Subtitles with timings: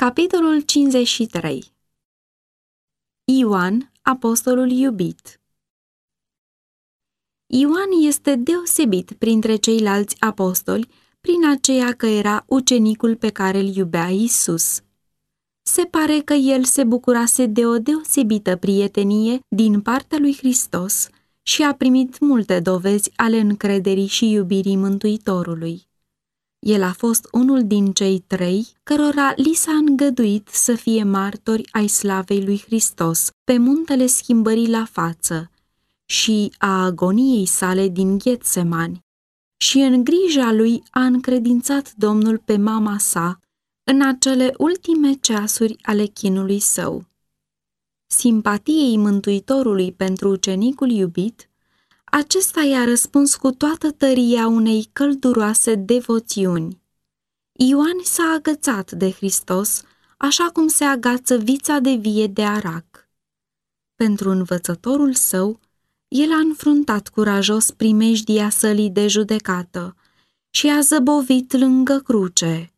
[0.00, 1.72] Capitolul 53
[3.24, 5.40] Ioan, apostolul iubit
[7.46, 10.88] Ioan este deosebit printre ceilalți apostoli
[11.20, 14.80] prin aceea că era ucenicul pe care îl iubea Isus.
[15.62, 21.08] Se pare că el se bucurase de o deosebită prietenie din partea lui Hristos
[21.42, 25.87] și a primit multe dovezi ale încrederii și iubirii Mântuitorului.
[26.58, 31.86] El a fost unul din cei trei cărora li s-a îngăduit să fie martori ai
[31.86, 35.50] slavei lui Hristos pe muntele schimbării la față
[36.04, 39.06] și a agoniei sale din Ghetsemani.
[39.56, 43.40] Și în grija lui a încredințat Domnul pe mama sa
[43.84, 47.04] în acele ultime ceasuri ale chinului său.
[48.06, 51.47] Simpatiei Mântuitorului pentru ucenicul iubit
[52.10, 56.82] acesta i-a răspuns cu toată tăria unei călduroase devoțiuni.
[57.52, 59.82] Ioan s-a agățat de Hristos,
[60.16, 63.08] așa cum se agață vița de vie de arac.
[63.94, 65.60] Pentru învățătorul său,
[66.08, 69.96] el a înfruntat curajos primejdia sălii de judecată
[70.50, 72.72] și a zăbovit lângă cruce.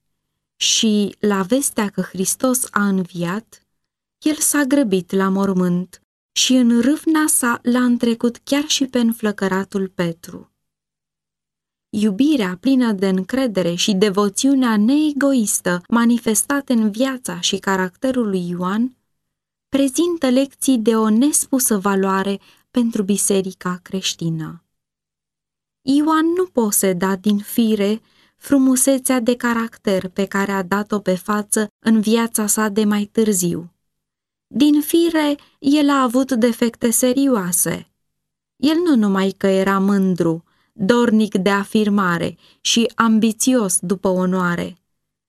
[0.57, 3.67] Și, la vestea că Hristos a înviat,
[4.19, 6.03] el s-a grăbit la mormânt
[6.41, 10.51] și în râvna sa l-a întrecut chiar și pe înflăcăratul Petru.
[11.89, 18.97] Iubirea plină de încredere și devoțiunea neegoistă manifestate în viața și caracterul lui Ioan
[19.69, 24.65] prezintă lecții de o nespusă valoare pentru biserica creștină.
[25.83, 28.01] Ioan nu poseda din fire
[28.37, 33.73] frumusețea de caracter pe care a dat-o pe față în viața sa de mai târziu.
[34.53, 37.91] Din fire, el a avut defecte serioase.
[38.57, 44.79] El nu numai că era mândru, dornic de afirmare și ambițios după onoare,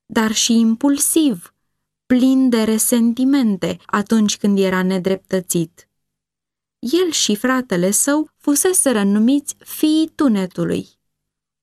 [0.06, 1.54] dar și impulsiv,
[2.06, 5.88] plin de resentimente atunci când era nedreptățit.
[6.80, 10.88] El și fratele său fuseseră numiți fiii tunetului.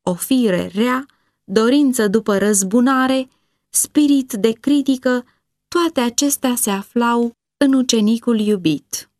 [0.02, 1.06] O fire rea,
[1.44, 3.28] dorință după răzbunare,
[3.68, 5.24] spirit de critică,
[5.68, 9.10] toate acestea se aflau în ucenicul iubit.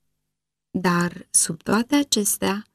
[0.71, 2.67] Dar, sub toate acestea,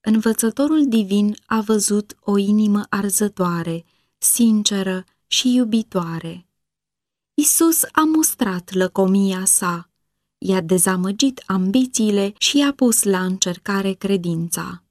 [0.00, 3.84] învățătorul divin a văzut o inimă arzătoare,
[4.18, 6.46] sinceră și iubitoare.
[7.34, 9.90] Isus a mustrat lăcomia sa,
[10.38, 14.82] i-a dezamăgit ambițiile și i-a pus la încercare credința.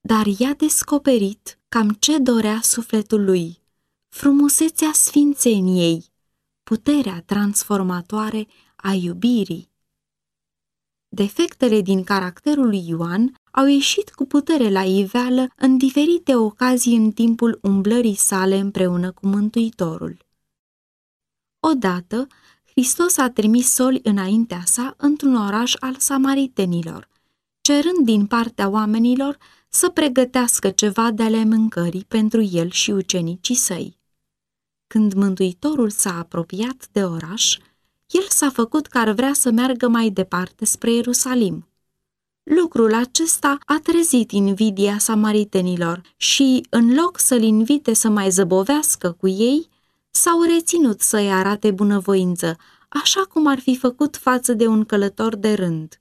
[0.00, 3.58] Dar i-a descoperit cam ce dorea sufletul lui,
[4.08, 6.04] frumusețea sfințeniei,
[6.62, 8.46] puterea transformatoare
[8.82, 9.70] a iubirii.
[11.08, 17.10] Defectele din caracterul lui Ioan au ieșit cu putere la iveală în diferite ocazii în
[17.10, 20.16] timpul umblării sale împreună cu Mântuitorul.
[21.60, 22.26] Odată,
[22.70, 27.08] Hristos a trimis soli înaintea sa într-un oraș al samaritenilor,
[27.60, 29.38] cerând din partea oamenilor
[29.68, 33.98] să pregătească ceva de ale mâncării pentru el și ucenicii săi.
[34.86, 37.58] Când Mântuitorul s-a apropiat de oraș,
[38.12, 41.66] el s-a făcut că ar vrea să meargă mai departe spre Ierusalim.
[42.42, 49.28] Lucrul acesta a trezit invidia samaritenilor și, în loc să-l invite să mai zăbovească cu
[49.28, 49.68] ei,
[50.10, 52.56] s-au reținut să-i arate bunăvoință,
[52.88, 56.00] așa cum ar fi făcut față de un călător de rând.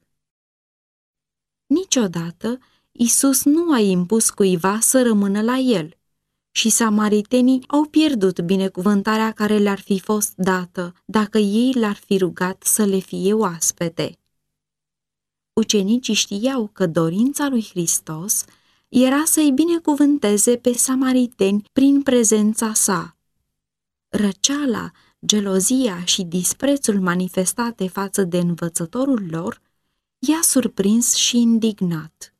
[1.65, 2.59] Niciodată
[2.91, 5.95] Isus nu a impus cuiva să rămână la el–
[6.51, 12.63] și samaritenii au pierdut binecuvântarea care le-ar fi fost dată dacă ei l-ar fi rugat
[12.63, 14.15] să le fie oaspete.
[15.53, 18.45] Ucenicii știau că dorința lui Hristos
[18.89, 23.15] era să-i binecuvânteze pe samariteni prin prezența sa.
[24.09, 24.91] Răceala,
[25.25, 29.61] gelozia și disprețul manifestate față de învățătorul lor
[30.19, 32.33] i-a surprins și indignat.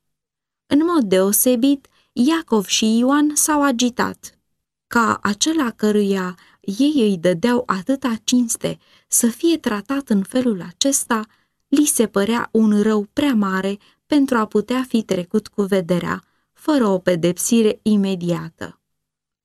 [0.65, 4.39] În mod deosebit, Iacov și Ioan s-au agitat.
[4.87, 8.77] Ca acela căruia ei îi dădeau atâta cinste
[9.07, 11.25] să fie tratat în felul acesta,
[11.67, 16.87] li se părea un rău prea mare pentru a putea fi trecut cu vederea, fără
[16.87, 18.79] o pedepsire imediată.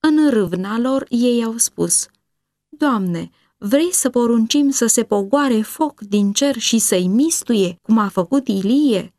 [0.00, 2.06] În râvna lor ei au spus,
[2.68, 8.08] Doamne, vrei să poruncim să se pogoare foc din cer și să-i mistuie, cum a
[8.08, 9.14] făcut Ilie?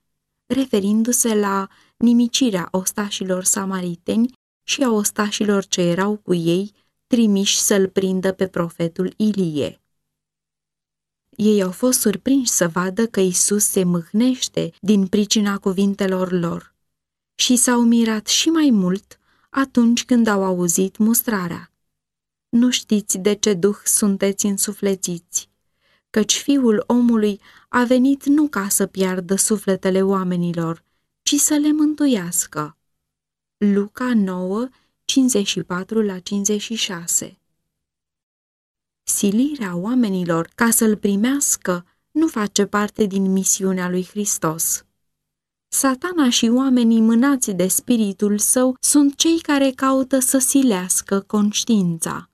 [0.45, 4.31] Referindu-se la nimicirea ostașilor samariteni
[4.63, 6.73] și a ostașilor ce erau cu ei,
[7.07, 9.81] trimiși să-l prindă pe profetul Ilie.
[11.29, 16.75] Ei au fost surprinși să vadă că Isus se mâhnește din pricina cuvintelor lor
[17.35, 21.71] și s-au mirat și mai mult atunci când au auzit mustrarea.
[22.49, 25.49] nu știți de ce duh sunteți însuflețiți,
[26.09, 30.83] căci fiul omului a venit nu ca să piardă sufletele oamenilor,
[31.27, 32.77] ci să le mântuiască.
[33.57, 34.67] Luca 9,
[35.05, 37.37] 54 la 56
[39.03, 44.85] Silirea oamenilor ca să-l primească nu face parte din misiunea lui Hristos.
[45.67, 52.29] Satana și oamenii mânați de spiritul său sunt cei care caută să silească conștiința.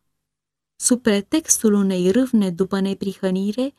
[0.75, 3.73] Sub pretextul unei râvne după neprihănire,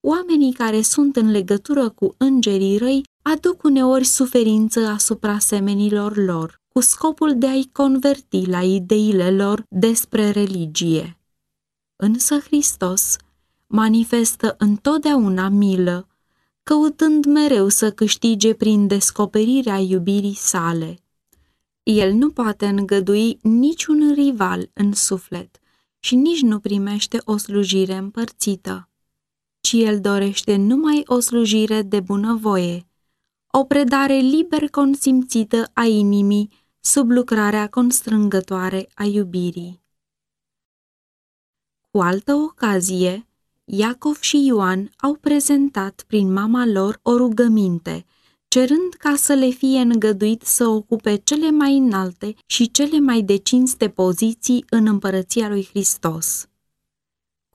[0.00, 6.80] oamenii care sunt în legătură cu îngerii răi aduc uneori suferință asupra semenilor lor, cu
[6.80, 11.18] scopul de a-i converti la ideile lor despre religie.
[11.96, 13.16] Însă Hristos
[13.66, 16.08] manifestă întotdeauna milă,
[16.62, 20.98] căutând mereu să câștige prin descoperirea iubirii sale.
[21.82, 25.58] El nu poate îngădui niciun rival în suflet
[25.98, 28.88] și nici nu primește o slujire împărțită,
[29.60, 32.87] ci el dorește numai o slujire de bunăvoie,
[33.50, 36.50] o predare liber consimțită a inimii
[36.80, 39.82] sub lucrarea constrângătoare a iubirii.
[41.90, 43.28] Cu altă ocazie,
[43.64, 48.04] Iacov și Ioan au prezentat prin mama lor o rugăminte,
[48.48, 53.36] cerând ca să le fie îngăduit să ocupe cele mai înalte și cele mai de
[53.36, 56.47] cinste poziții în împărăția lui Hristos.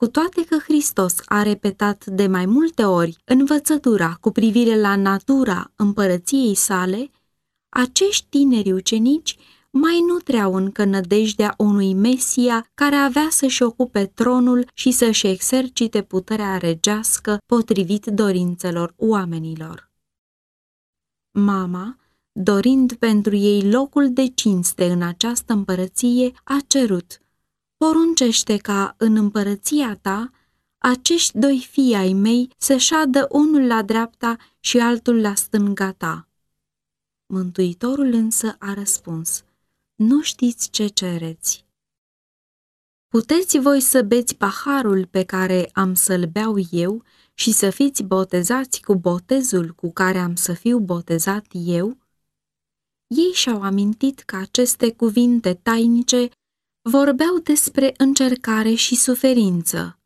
[0.03, 5.71] Cu toate că Hristos a repetat de mai multe ori învățătura cu privire la natura
[5.75, 7.09] împărăției sale,
[7.69, 9.37] acești tineri ucenici
[9.71, 16.57] mai nutreau încă nădejdea unui Mesia care avea să-și ocupe tronul și să-și exercite puterea
[16.57, 19.91] regească potrivit dorințelor oamenilor.
[21.31, 21.97] Mama,
[22.31, 27.22] dorind pentru ei locul de cinste în această împărăție, a cerut,
[27.83, 30.31] poruncește ca în împărăția ta
[30.77, 36.27] acești doi fii ai mei să șadă unul la dreapta și altul la stânga ta.
[37.25, 39.43] Mântuitorul însă a răspuns,
[39.95, 41.65] nu știți ce cereți.
[43.07, 47.03] Puteți voi să beți paharul pe care am să-l beau eu
[47.33, 51.97] și să fiți botezați cu botezul cu care am să fiu botezat eu?
[53.07, 56.29] Ei și-au amintit că aceste cuvinte tainice
[56.83, 59.99] vorbeau despre încercare și suferință.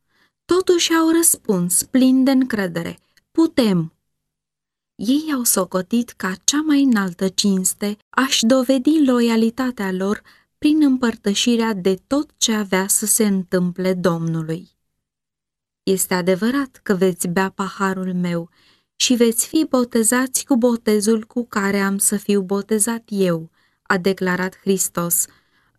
[0.46, 3.00] Totuși au răspuns plin de încredere,
[3.32, 3.94] putem.
[4.96, 10.22] Ei au socotit ca cea mai înaltă cinste aș dovedi loialitatea lor
[10.58, 14.70] prin împărtășirea de tot ce avea să se întâmple Domnului.
[15.84, 18.50] Este adevărat că veți bea paharul meu
[18.96, 23.50] și veți fi botezați cu botezul cu care am să fiu botezat eu,
[23.82, 25.26] a declarat Hristos,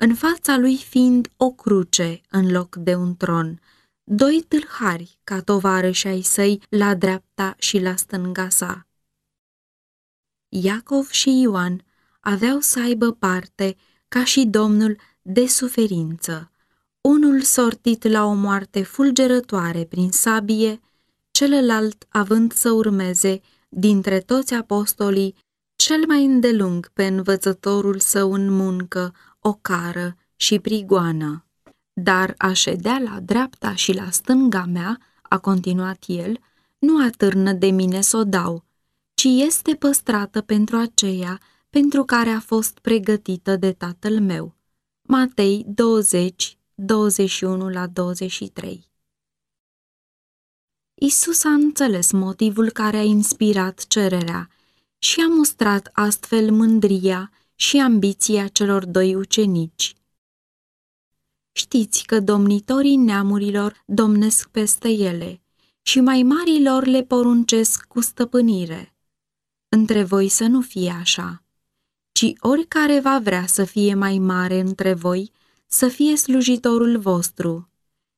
[0.00, 3.60] în fața lui fiind o cruce în loc de un tron,
[4.04, 8.86] doi tâlhari ca tovarăși ai săi la dreapta și la stânga sa.
[10.48, 11.84] Iacov și Ioan
[12.20, 13.76] aveau să aibă parte,
[14.08, 16.50] ca și Domnul, de suferință,
[17.00, 20.80] unul sortit la o moarte fulgerătoare prin sabie,
[21.30, 25.34] celălalt având să urmeze, dintre toți apostolii,
[25.76, 31.46] cel mai îndelung pe învățătorul său în muncă, o cară și prigoană.
[31.93, 36.38] Dar a ședea la dreapta și la stânga mea, a continuat el,
[36.79, 38.65] nu atârnă de mine să o dau,
[39.15, 44.55] ci este păstrată pentru aceea pentru care a fost pregătită de tatăl meu.
[45.03, 48.86] Matei 20, 21 la 23
[50.94, 54.48] Isus a înțeles motivul care a inspirat cererea
[54.98, 59.94] și a mostrat astfel mândria și ambiția celor doi ucenici.
[61.53, 65.41] Știți că domnitorii neamurilor domnesc peste ele
[65.82, 68.94] și mai marilor le poruncesc cu stăpânire.
[69.69, 71.43] Între voi să nu fie așa,
[72.12, 75.32] ci oricare va vrea să fie mai mare între voi,
[75.67, 77.69] să fie slujitorul vostru,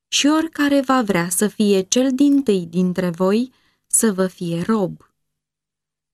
[0.07, 3.51] și oricare va vrea să fie cel din tâi dintre voi,
[3.87, 5.10] să vă fie rob.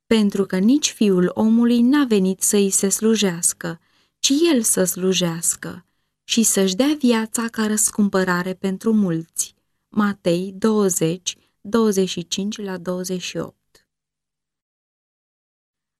[0.07, 3.79] Pentru că nici fiul omului n-a venit să îi se slujească,
[4.19, 5.85] ci el să slujească
[6.23, 9.55] și să-și dea viața ca răscumpărare pentru mulți.
[9.89, 13.55] Matei 20, 25 la 28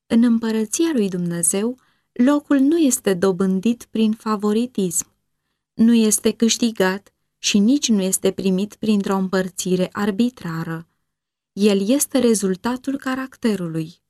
[0.07, 1.77] în împărăția lui Dumnezeu,
[2.11, 5.07] locul nu este dobândit prin favoritism,
[5.73, 10.87] nu este câștigat și nici nu este primit printr-o împărțire arbitrară.
[11.59, 14.01] El este rezultatul caracterului.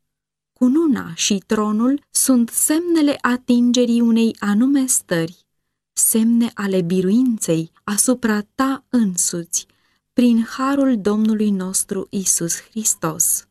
[0.54, 5.46] Cununa și tronul sunt semnele atingerii unei anume stări,
[5.94, 9.66] semne ale biruinței asupra ta însuți,
[10.14, 13.48] prin harul Domnului nostru Isus Hristos.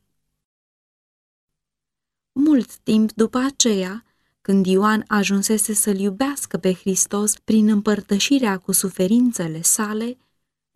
[2.33, 4.05] Mult timp după aceea,
[4.41, 10.19] când Ioan ajunsese să-L iubească pe Hristos prin împărtășirea cu suferințele sale,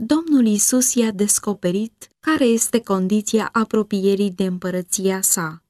[0.03, 5.63] Domnul Isus i-a descoperit care este condiția apropierii de împărăția sa.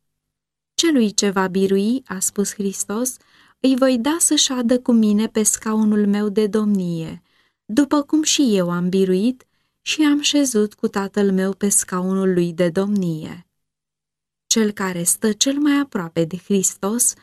[0.75, 3.17] Celui ce va birui, a spus Hristos,
[3.61, 7.23] îi voi da să șadă cu mine pe scaunul meu de domnie,
[7.65, 9.47] după cum și eu am biruit
[9.83, 13.47] și am șezut cu tatăl meu pe scaunul lui de domnie.
[14.47, 17.15] Cel care stă cel mai aproape de Hristos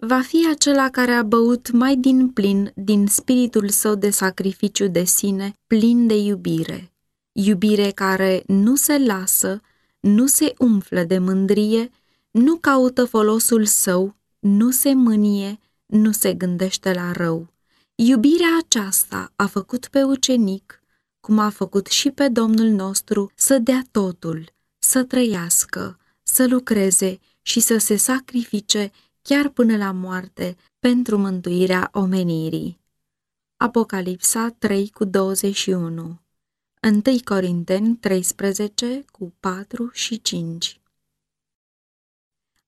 [0.00, 5.04] va fi acela care a băut mai din plin din spiritul său de sacrificiu de
[5.04, 6.92] sine, plin de iubire.
[7.32, 9.60] Iubire care nu se lasă,
[10.00, 11.90] nu se umflă de mândrie,
[12.30, 17.48] nu caută folosul său, nu se mânie, nu se gândește la rău.
[17.94, 20.82] Iubirea aceasta a făcut pe ucenic,
[21.20, 24.44] cum a făcut și pe Domnul nostru, să dea totul,
[24.78, 28.90] să trăiască, să lucreze și să se sacrifice
[29.30, 32.80] chiar până la moarte pentru mântuirea omenirii.
[33.56, 36.20] Apocalipsa 3 cu 21
[36.82, 40.80] 1 Corinteni 13 cu 4 și 5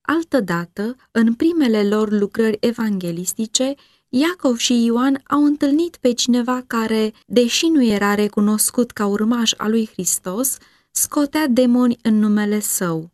[0.01, 3.75] Altădată, în primele lor lucrări evanghelistice,
[4.09, 9.71] Iacov și Ioan au întâlnit pe cineva care, deși nu era recunoscut ca urmaș al
[9.71, 10.57] lui Hristos,
[10.91, 13.12] scotea demoni în numele său.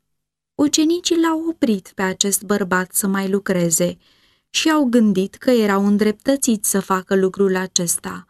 [0.61, 3.97] Ucenicii l-au oprit pe acest bărbat să mai lucreze
[4.51, 8.25] și au gândit că erau îndreptățiți să facă lucrul acesta.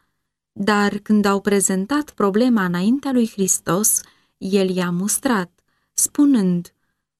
[0.53, 4.01] Dar când au prezentat problema înaintea lui Hristos,
[4.39, 5.61] el i-a mustrat,
[5.93, 6.73] spunând,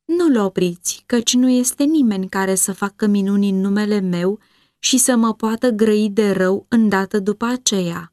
[0.05, 4.39] Nu-l opriți, căci nu este nimeni care să facă minuni în numele meu
[4.79, 8.13] și să mă poată grăi de rău îndată după aceea.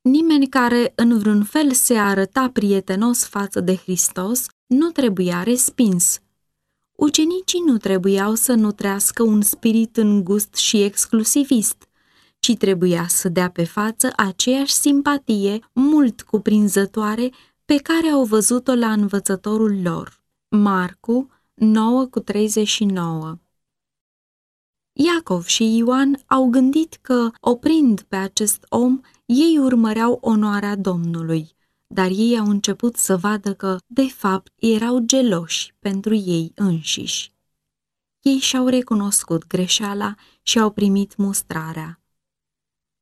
[0.00, 6.20] Nimeni care în vreun fel se arăta prietenos față de Hristos nu trebuia respins.
[6.92, 11.88] Ucenicii nu trebuiau să nutrească un spirit îngust și exclusivist,
[12.38, 17.30] ci trebuia să dea pe față aceeași simpatie mult cuprinzătoare
[17.64, 20.22] pe care au văzut-o la învățătorul lor.
[20.48, 23.38] Marcu 9 cu 39
[24.92, 31.56] Iacov și Ioan au gândit că, oprind pe acest om, ei urmăreau onoarea Domnului,
[31.94, 37.32] dar ei au început să vadă că, de fapt, erau geloși pentru ei înșiși.
[38.20, 42.00] Ei și-au recunoscut greșeala și au primit mustrarea.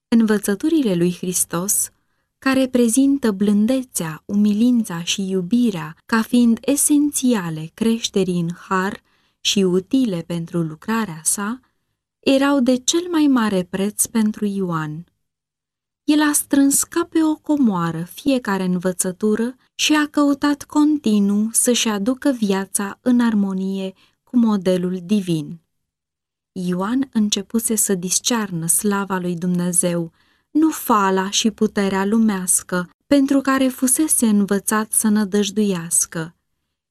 [0.09, 1.91] Învățăturile lui Hristos,
[2.39, 9.03] care prezintă blândețea, umilința și iubirea ca fiind esențiale creșterii în har
[9.41, 11.61] și utile pentru lucrarea sa,
[12.19, 15.05] erau de cel mai mare preț pentru Ioan.
[16.07, 22.31] El a strâns ca pe o comoară fiecare învățătură și a căutat continuu să-și aducă
[22.31, 23.93] viața în armonie
[24.25, 25.61] cu modelul divin.
[26.53, 30.13] Ioan începuse să discearnă slava lui Dumnezeu,
[30.51, 36.35] nu fala și puterea lumească, pentru care fusese învățat să nădăjduiască,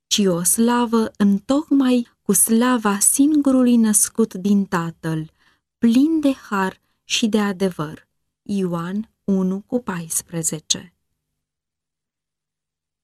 [0.07, 5.31] ci o slavă întocmai cu slava singurului născut din Tatăl,
[5.77, 8.05] plin de har și de adevăr.
[8.48, 10.94] Ioan 1 cu 14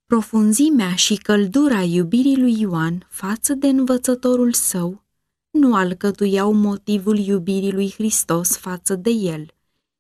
[0.06, 5.04] Profunzimea și căldura iubirii lui Ioan față de învățătorul său
[5.50, 9.54] nu alcătuiau motivul iubirii lui Hristos față de el,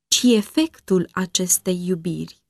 [0.07, 2.43] ci efectul acestei iubiri.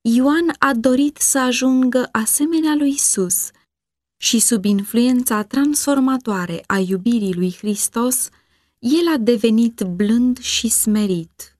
[0.00, 3.50] Ioan a dorit să ajungă asemenea lui Isus
[4.16, 8.28] și sub influența transformatoare a iubirii lui Hristos,
[8.78, 11.54] el a devenit blând și smerit.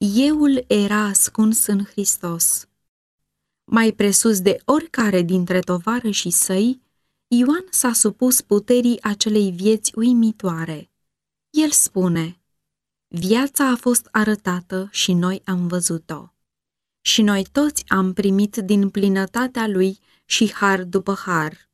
[0.00, 2.68] Euul era ascuns în Hristos.
[3.64, 6.80] Mai presus de oricare dintre tovarășii săi,
[7.26, 10.90] Ioan s-a supus puterii acelei vieți uimitoare.
[11.50, 12.40] El spune,
[13.08, 16.34] Viața a fost arătată și noi am văzut-o.
[17.00, 21.68] Și noi toți am primit din plinătatea lui și har după har.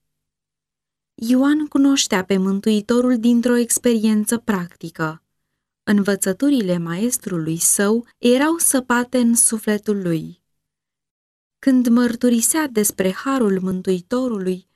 [1.15, 5.24] Ioan cunoștea pe Mântuitorul dintr-o experiență practică.
[5.85, 10.43] Învățăturile maestrului său erau săpate în sufletul lui.
[11.59, 14.67] Când mărturisea despre harul Mântuitorului,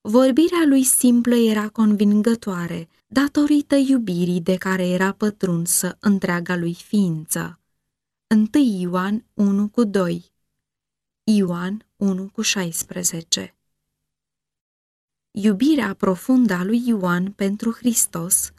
[0.00, 7.60] vorbirea lui simplă era convingătoare, datorită iubirii de care era pătrunsă întreaga lui ființă.
[8.34, 8.48] 1
[8.80, 10.32] Ioan 1 cu 2
[11.24, 13.54] Ioan 1 cu 16
[15.30, 18.52] Iubirea profundă a lui Ioan pentru Hristos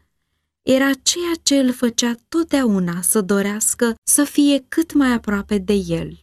[0.72, 6.20] era ceea ce îl făcea totdeauna să dorească să fie cât mai aproape de el.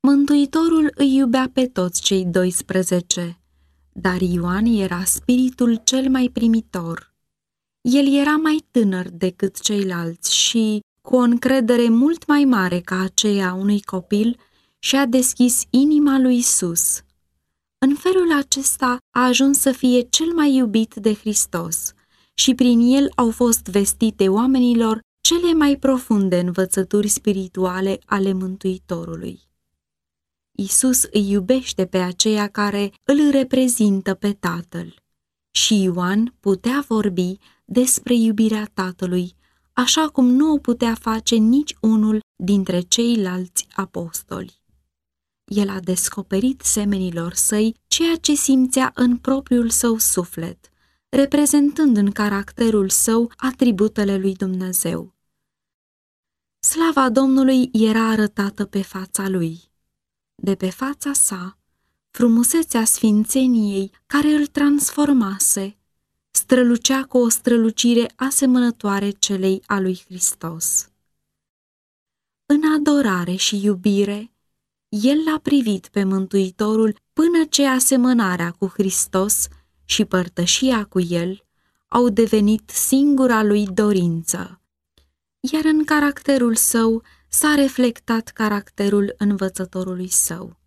[0.00, 3.40] Mântuitorul îi iubea pe toți cei 12,
[3.92, 7.14] dar Ioan era spiritul cel mai primitor.
[7.80, 13.52] El era mai tânăr decât ceilalți și, cu o încredere mult mai mare ca aceea
[13.52, 14.38] unui copil,
[14.78, 17.02] și-a deschis inima lui Isus.
[17.78, 21.94] În felul acesta a ajuns să fie cel mai iubit de Hristos
[22.40, 29.40] și prin el au fost vestite oamenilor cele mai profunde învățături spirituale ale Mântuitorului.
[30.52, 34.94] Isus îi iubește pe aceia care îl reprezintă pe Tatăl.
[35.50, 39.34] Și Ioan putea vorbi despre iubirea Tatălui,
[39.72, 44.62] așa cum nu o putea face nici unul dintre ceilalți apostoli.
[45.44, 50.69] El a descoperit semenilor săi ceea ce simțea în propriul său suflet,
[51.10, 55.14] reprezentând în caracterul său atributele lui Dumnezeu.
[56.58, 59.70] Slava Domnului era arătată pe fața lui
[60.42, 61.58] de pe fața sa,
[62.10, 65.78] frumusețea sfințeniei care îl transformase,
[66.30, 70.90] strălucea cu o strălucire asemănătoare celei a lui Hristos.
[72.46, 74.32] În adorare și iubire,
[74.88, 79.48] el l-a privit pe Mântuitorul până ce asemănarea cu Hristos
[79.90, 81.44] și părtășia cu el
[81.88, 84.60] au devenit singura lui dorință.
[85.40, 90.58] Iar în caracterul său s-a reflectat caracterul învățătorului său.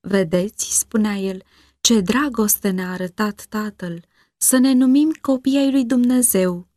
[0.00, 1.42] Vedeți, spunea el,
[1.80, 4.04] ce dragoste ne-a arătat Tatăl,
[4.36, 6.68] să ne numim copii ai lui Dumnezeu.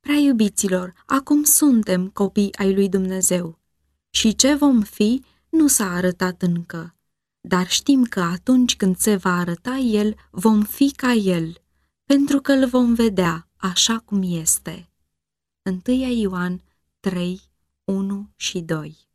[0.00, 3.58] Prea iubiților, acum suntem copii ai lui Dumnezeu.
[4.10, 6.94] Și ce vom fi nu s-a arătat încă,
[7.40, 11.62] dar știm că atunci când se va arăta El, vom fi ca El,
[12.04, 14.90] pentru că îl vom vedea așa cum este.
[15.86, 16.62] 1 Ioan
[17.00, 17.40] 3
[17.84, 19.09] 1 și 2